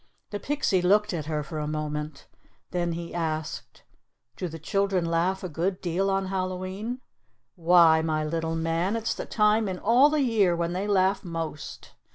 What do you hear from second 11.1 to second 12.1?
most.